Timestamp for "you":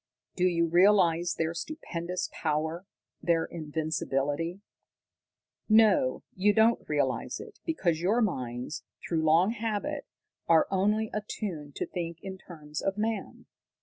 0.45-0.65, 6.33-6.53